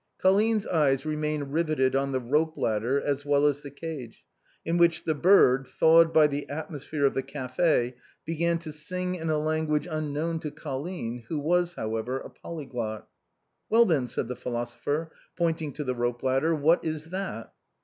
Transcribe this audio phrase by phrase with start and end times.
[0.17, 4.25] Colline's eyes remained riveted on the rope ladder as well as the cage,
[4.65, 7.93] in which the bird, thawed by the atmos phere of the café,
[8.25, 13.07] began to sing in a language unknown to Colline, who was, however, a polyglot."
[13.69, 17.53] Well, then," said the philosopher, pointing to the rope ladder," what is that